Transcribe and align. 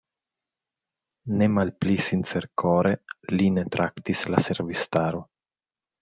Ne 1.41 1.47
malpli 1.57 1.97
sincerkore 2.05 2.93
lin 3.39 3.59
traktis 3.75 4.23
la 4.35 4.41
servistaro. 4.47 5.21